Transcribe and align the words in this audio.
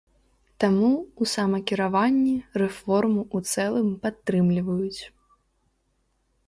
Таму 0.61 0.87
ў 0.91 1.23
самакіраванні 1.33 2.33
рэформу 2.63 3.21
ў 3.35 3.69
цэлым 3.69 3.89
падтрымліваюць. 4.09 5.01